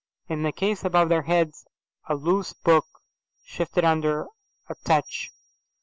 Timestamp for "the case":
0.41-0.83